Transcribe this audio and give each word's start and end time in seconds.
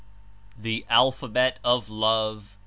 THE 0.57 0.83
ALPHABET 0.89 1.59
OF 1.63 1.87
LOVE 1.87 2.57